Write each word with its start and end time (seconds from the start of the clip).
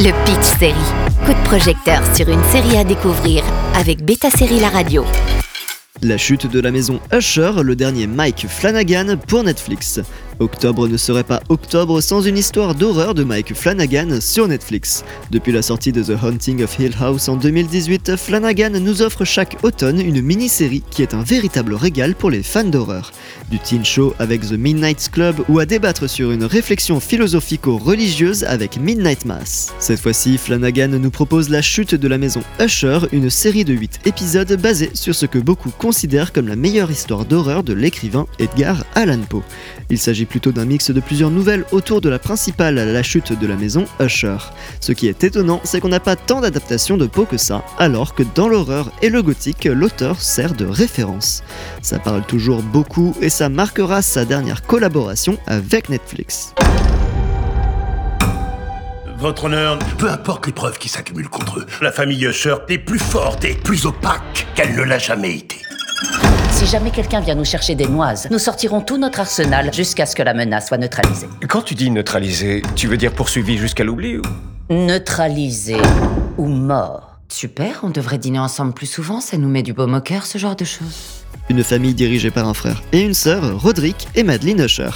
Le 0.00 0.12
Pitch 0.24 0.58
Série. 0.60 0.74
Coup 1.26 1.32
de 1.32 1.44
projecteur 1.44 2.00
sur 2.14 2.28
une 2.28 2.42
série 2.52 2.76
à 2.76 2.84
découvrir 2.84 3.42
avec 3.74 4.04
Beta 4.04 4.30
Série 4.30 4.60
La 4.60 4.68
Radio. 4.68 5.04
La 6.02 6.16
chute 6.16 6.46
de 6.46 6.60
la 6.60 6.70
maison 6.70 7.00
Usher, 7.12 7.50
le 7.64 7.74
dernier 7.74 8.06
Mike 8.06 8.46
Flanagan 8.48 9.16
pour 9.26 9.42
Netflix. 9.42 9.98
Octobre 10.40 10.86
ne 10.86 10.96
serait 10.96 11.24
pas 11.24 11.42
octobre 11.48 12.00
sans 12.00 12.22
une 12.22 12.38
histoire 12.38 12.74
d'horreur 12.74 13.14
de 13.14 13.24
Mike 13.24 13.54
Flanagan 13.54 14.20
sur 14.20 14.46
Netflix. 14.46 15.04
Depuis 15.30 15.50
la 15.50 15.62
sortie 15.62 15.90
de 15.90 16.02
The 16.02 16.22
Haunting 16.22 16.62
of 16.62 16.78
Hill 16.78 16.94
House 17.00 17.28
en 17.28 17.36
2018, 17.36 18.16
Flanagan 18.16 18.70
nous 18.80 19.02
offre 19.02 19.24
chaque 19.24 19.56
automne 19.64 20.00
une 20.00 20.22
mini-série 20.22 20.84
qui 20.90 21.02
est 21.02 21.14
un 21.14 21.24
véritable 21.24 21.74
régal 21.74 22.14
pour 22.14 22.30
les 22.30 22.44
fans 22.44 22.62
d'horreur. 22.62 23.12
Du 23.50 23.58
teen 23.58 23.84
show 23.84 24.14
avec 24.18 24.42
The 24.42 24.52
Midnight 24.52 25.10
Club 25.10 25.36
ou 25.48 25.58
à 25.58 25.66
débattre 25.66 26.08
sur 26.08 26.30
une 26.30 26.44
réflexion 26.44 27.00
philosophico-religieuse 27.00 28.44
avec 28.44 28.78
Midnight 28.78 29.24
Mass. 29.24 29.72
Cette 29.80 30.00
fois-ci, 30.00 30.38
Flanagan 30.38 30.88
nous 30.88 31.10
propose 31.10 31.48
La 31.48 31.62
chute 31.62 31.96
de 31.96 32.08
la 32.08 32.18
maison 32.18 32.42
Usher, 32.60 33.00
une 33.10 33.30
série 33.30 33.64
de 33.64 33.72
8 33.72 34.00
épisodes 34.04 34.60
basée 34.60 34.90
sur 34.94 35.14
ce 35.14 35.26
que 35.26 35.38
beaucoup 35.38 35.70
considèrent 35.70 36.32
comme 36.32 36.46
la 36.46 36.56
meilleure 36.56 36.90
histoire 36.90 37.24
d'horreur 37.24 37.64
de 37.64 37.72
l'écrivain 37.72 38.26
Edgar 38.38 38.84
Allan 38.94 39.20
Poe. 39.28 39.42
Plutôt 40.28 40.52
d'un 40.52 40.64
mix 40.64 40.90
de 40.90 41.00
plusieurs 41.00 41.30
nouvelles 41.30 41.64
autour 41.72 42.00
de 42.00 42.08
la 42.08 42.18
principale 42.18 42.74
La 42.74 43.02
chute 43.02 43.38
de 43.38 43.46
la 43.46 43.56
maison 43.56 43.86
Usher. 44.00 44.36
Ce 44.80 44.92
qui 44.92 45.08
est 45.08 45.24
étonnant, 45.24 45.60
c'est 45.64 45.80
qu'on 45.80 45.88
n'a 45.88 46.00
pas 46.00 46.16
tant 46.16 46.40
d'adaptations 46.40 46.96
de 46.96 47.06
Poe 47.06 47.26
que 47.26 47.36
ça, 47.36 47.64
alors 47.78 48.14
que 48.14 48.22
dans 48.34 48.48
l'horreur 48.48 48.92
et 49.02 49.08
le 49.08 49.22
gothique, 49.22 49.64
l'auteur 49.64 50.20
sert 50.20 50.54
de 50.54 50.66
référence. 50.66 51.42
Ça 51.82 51.98
parle 51.98 52.24
toujours 52.26 52.62
beaucoup 52.62 53.16
et 53.20 53.30
ça 53.30 53.48
marquera 53.48 54.02
sa 54.02 54.24
dernière 54.24 54.62
collaboration 54.62 55.38
avec 55.46 55.88
Netflix. 55.88 56.54
Votre 59.18 59.46
honneur, 59.46 59.78
Peu 59.98 60.08
importe 60.08 60.46
les 60.46 60.52
preuves 60.52 60.78
qui 60.78 60.88
s'accumulent 60.88 61.28
contre 61.28 61.58
eux, 61.58 61.66
la 61.82 61.90
famille 61.90 62.24
Usher 62.24 62.54
est 62.68 62.78
plus 62.78 63.00
forte 63.00 63.44
et 63.44 63.54
plus 63.54 63.84
opaque 63.84 64.46
qu'elle 64.54 64.76
ne 64.76 64.82
l'a 64.82 64.98
jamais 64.98 65.34
été. 65.34 65.57
Si 66.58 66.66
jamais 66.66 66.90
quelqu'un 66.90 67.20
vient 67.20 67.36
nous 67.36 67.44
chercher 67.44 67.76
des 67.76 67.86
noises, 67.86 68.26
nous 68.32 68.38
sortirons 68.40 68.80
tout 68.80 68.98
notre 68.98 69.20
arsenal 69.20 69.72
jusqu'à 69.72 70.06
ce 70.06 70.16
que 70.16 70.24
la 70.24 70.34
menace 70.34 70.66
soit 70.66 70.76
neutralisée. 70.76 71.28
Quand 71.48 71.62
tu 71.62 71.76
dis 71.76 71.88
neutraliser, 71.88 72.62
tu 72.74 72.88
veux 72.88 72.96
dire 72.96 73.12
poursuivi 73.12 73.56
jusqu'à 73.56 73.84
l'oubli 73.84 74.18
ou 74.18 74.22
Neutralisée 74.68 75.80
ou 76.36 76.46
mort. 76.46 77.20
Super, 77.28 77.82
on 77.84 77.90
devrait 77.90 78.18
dîner 78.18 78.40
ensemble 78.40 78.72
plus 78.72 78.88
souvent, 78.88 79.20
ça 79.20 79.38
nous 79.38 79.48
met 79.48 79.62
du 79.62 79.72
baume 79.72 79.94
au 79.94 80.00
cœur, 80.00 80.26
ce 80.26 80.36
genre 80.38 80.56
de 80.56 80.64
choses. 80.64 81.22
Une 81.48 81.62
famille 81.62 81.94
dirigée 81.94 82.32
par 82.32 82.48
un 82.48 82.54
frère 82.54 82.82
et 82.90 83.02
une 83.02 83.14
sœur, 83.14 83.62
Roderick 83.62 84.08
et 84.16 84.24
Madeleine 84.24 84.64
Usher. 84.64 84.90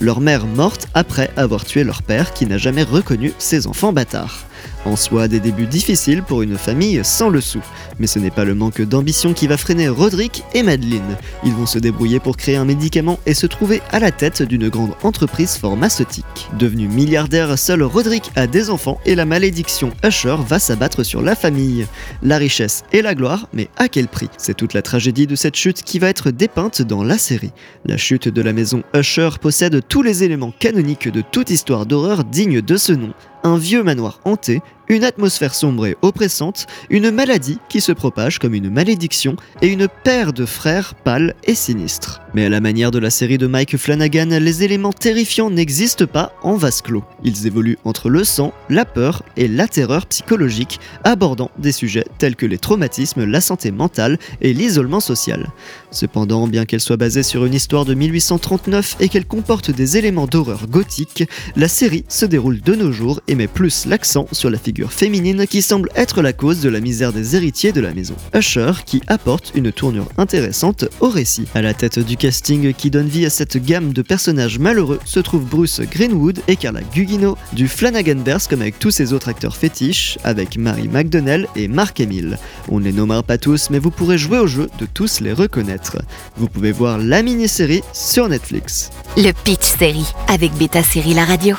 Leur 0.00 0.20
mère 0.20 0.44
morte 0.44 0.86
après 0.92 1.30
avoir 1.38 1.64
tué 1.64 1.82
leur 1.82 2.02
père 2.02 2.34
qui 2.34 2.44
n'a 2.44 2.58
jamais 2.58 2.82
reconnu 2.82 3.32
ses 3.38 3.66
enfants 3.66 3.94
bâtards. 3.94 4.44
En 4.86 4.94
soi, 4.94 5.26
des 5.26 5.40
débuts 5.40 5.66
difficiles 5.66 6.22
pour 6.22 6.42
une 6.42 6.56
famille 6.56 7.00
sans 7.02 7.28
le 7.28 7.40
sou. 7.40 7.58
Mais 7.98 8.06
ce 8.06 8.20
n'est 8.20 8.30
pas 8.30 8.44
le 8.44 8.54
manque 8.54 8.80
d'ambition 8.82 9.32
qui 9.32 9.48
va 9.48 9.56
freiner 9.56 9.88
Roderick 9.88 10.44
et 10.54 10.62
Madeleine. 10.62 11.16
Ils 11.44 11.52
vont 11.52 11.66
se 11.66 11.80
débrouiller 11.80 12.20
pour 12.20 12.36
créer 12.36 12.54
un 12.54 12.64
médicament 12.64 13.18
et 13.26 13.34
se 13.34 13.48
trouver 13.48 13.82
à 13.90 13.98
la 13.98 14.12
tête 14.12 14.42
d'une 14.42 14.68
grande 14.68 14.92
entreprise 15.02 15.56
pharmaceutique. 15.56 16.48
Devenu 16.56 16.86
milliardaire, 16.86 17.58
seul 17.58 17.82
Roderick 17.82 18.30
a 18.36 18.46
des 18.46 18.70
enfants 18.70 19.00
et 19.04 19.16
la 19.16 19.24
malédiction 19.24 19.90
Usher 20.04 20.36
va 20.46 20.60
s'abattre 20.60 21.04
sur 21.04 21.20
la 21.20 21.34
famille. 21.34 21.88
La 22.22 22.38
richesse 22.38 22.84
et 22.92 23.02
la 23.02 23.16
gloire, 23.16 23.48
mais 23.52 23.68
à 23.76 23.88
quel 23.88 24.06
prix? 24.06 24.30
C'est 24.38 24.56
toute 24.56 24.72
la 24.72 24.82
tragédie 24.82 25.26
de 25.26 25.34
cette 25.34 25.56
chute 25.56 25.82
qui 25.82 25.98
va 25.98 26.08
être 26.08 26.30
dépeinte 26.30 26.82
dans 26.82 27.02
la 27.02 27.18
série. 27.18 27.52
La 27.86 27.96
chute 27.96 28.28
de 28.28 28.40
la 28.40 28.52
maison 28.52 28.84
Usher 28.94 29.30
possède 29.40 29.82
tous 29.88 30.02
les 30.02 30.22
éléments 30.22 30.54
canoniques 30.56 31.08
de 31.08 31.22
toute 31.22 31.50
histoire 31.50 31.86
d'horreur 31.86 32.22
digne 32.22 32.60
de 32.60 32.76
ce 32.76 32.92
nom 32.92 33.12
un 33.46 33.58
vieux 33.58 33.84
manoir 33.84 34.18
hanté, 34.24 34.60
une 34.88 35.04
atmosphère 35.04 35.54
sombre 35.54 35.86
et 35.86 35.96
oppressante, 36.02 36.66
une 36.90 37.10
maladie 37.10 37.58
qui 37.68 37.80
se 37.80 37.92
propage 37.92 38.38
comme 38.38 38.54
une 38.54 38.70
malédiction 38.70 39.36
et 39.62 39.68
une 39.68 39.88
paire 40.04 40.32
de 40.32 40.46
frères 40.46 40.94
pâles 40.94 41.34
et 41.44 41.54
sinistres. 41.54 42.20
Mais 42.34 42.46
à 42.46 42.48
la 42.48 42.60
manière 42.60 42.90
de 42.90 42.98
la 42.98 43.10
série 43.10 43.38
de 43.38 43.46
Mike 43.46 43.76
Flanagan, 43.76 44.28
les 44.40 44.62
éléments 44.62 44.92
terrifiants 44.92 45.50
n'existent 45.50 46.06
pas 46.06 46.32
en 46.42 46.56
vase 46.56 46.82
clos. 46.82 47.04
Ils 47.24 47.46
évoluent 47.46 47.78
entre 47.84 48.10
le 48.10 48.24
sang, 48.24 48.52
la 48.68 48.84
peur 48.84 49.22
et 49.36 49.48
la 49.48 49.66
terreur 49.66 50.06
psychologique, 50.06 50.78
abordant 51.04 51.50
des 51.58 51.72
sujets 51.72 52.04
tels 52.18 52.36
que 52.36 52.46
les 52.46 52.58
traumatismes, 52.58 53.24
la 53.24 53.40
santé 53.40 53.70
mentale 53.70 54.18
et 54.40 54.52
l'isolement 54.52 55.00
social. 55.00 55.46
Cependant, 55.90 56.46
bien 56.46 56.66
qu'elle 56.66 56.80
soit 56.80 56.98
basée 56.98 57.22
sur 57.22 57.44
une 57.46 57.54
histoire 57.54 57.86
de 57.86 57.94
1839 57.94 58.96
et 59.00 59.08
qu'elle 59.08 59.26
comporte 59.26 59.70
des 59.70 59.96
éléments 59.96 60.26
d'horreur 60.26 60.66
gothique, 60.66 61.24
la 61.56 61.68
série 61.68 62.04
se 62.08 62.26
déroule 62.26 62.60
de 62.60 62.74
nos 62.74 62.92
jours 62.92 63.20
et 63.28 63.34
met 63.34 63.46
plus 63.46 63.86
l'accent 63.86 64.26
sur 64.32 64.50
la 64.50 64.58
figure 64.58 64.75
féminine 64.84 65.46
qui 65.46 65.62
semble 65.62 65.88
être 65.96 66.22
la 66.22 66.32
cause 66.32 66.60
de 66.60 66.68
la 66.68 66.80
misère 66.80 67.12
des 67.12 67.36
héritiers 67.36 67.72
de 67.72 67.80
la 67.80 67.94
maison. 67.94 68.14
Usher 68.34 68.72
qui 68.84 69.02
apporte 69.06 69.52
une 69.54 69.72
tournure 69.72 70.08
intéressante 70.18 70.84
au 71.00 71.08
récit. 71.08 71.46
À 71.54 71.62
la 71.62 71.74
tête 71.74 71.98
du 71.98 72.16
casting 72.16 72.74
qui 72.74 72.90
donne 72.90 73.08
vie 73.08 73.26
à 73.26 73.30
cette 73.30 73.56
gamme 73.56 73.92
de 73.92 74.02
personnages 74.02 74.58
malheureux 74.58 75.00
se 75.04 75.20
trouve 75.20 75.44
Bruce 75.44 75.80
Greenwood 75.80 76.40
et 76.48 76.56
Carla 76.56 76.80
Gugino, 76.94 77.36
du 77.52 77.68
Flanaganverse 77.68 78.46
comme 78.46 78.60
avec 78.60 78.78
tous 78.78 78.90
ses 78.90 79.12
autres 79.12 79.28
acteurs 79.28 79.56
fétiches, 79.56 80.18
avec 80.24 80.56
Mary 80.58 80.88
McDonnell 80.88 81.48
et 81.56 81.68
Mark 81.68 82.00
Hamill. 82.00 82.38
On 82.68 82.78
ne 82.80 82.84
les 82.84 82.92
nommera 82.92 83.22
pas 83.22 83.38
tous, 83.38 83.70
mais 83.70 83.78
vous 83.78 83.90
pourrez 83.90 84.18
jouer 84.18 84.38
au 84.38 84.46
jeu 84.46 84.68
de 84.78 84.86
tous 84.86 85.20
les 85.20 85.32
reconnaître. 85.32 85.98
Vous 86.36 86.48
pouvez 86.48 86.72
voir 86.72 86.98
la 86.98 87.22
mini-série 87.22 87.82
sur 87.92 88.28
Netflix. 88.28 88.90
Le 89.16 89.32
Pitch 89.44 89.64
Série 89.78 90.12
avec 90.28 90.52
Beta 90.54 90.82
Série 90.82 91.14
La 91.14 91.24
Radio. 91.24 91.56